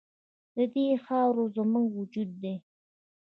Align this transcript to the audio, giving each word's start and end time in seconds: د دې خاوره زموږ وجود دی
د 0.55 0.57
دې 0.73 0.87
خاوره 1.05 1.43
زموږ 1.55 1.87
وجود 1.99 2.29
دی 2.41 2.55